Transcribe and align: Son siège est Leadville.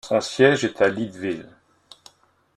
Son 0.03 0.19
siège 0.19 0.63
est 0.65 0.81
Leadville. 0.89 1.47